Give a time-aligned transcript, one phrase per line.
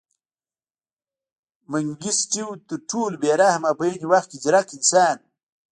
[1.71, 5.25] منګیسټیو تر ټولو بې رحمه او په عین وخت کې ځیرک انسان و.